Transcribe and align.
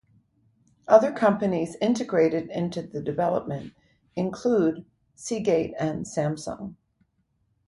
Other 0.87 1.11
companies 1.11 1.75
integrated 1.79 2.49
into 2.49 2.81
the 2.81 3.03
development 3.03 3.75
include 4.15 4.83
Seagate 5.13 5.75
and 5.77 6.05
Samsung. 6.07 6.73